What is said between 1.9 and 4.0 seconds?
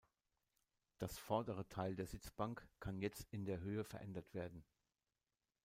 der Sitzbank kann jetzt in der Höhe